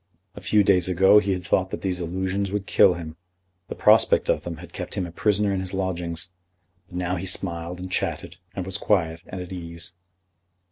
[0.33, 3.17] A few days ago he had thought that these allusions would kill him.
[3.67, 6.31] The prospect of them had kept him a prisoner in his lodgings;
[6.87, 9.93] but now he smiled and chatted, and was quiet and at ease.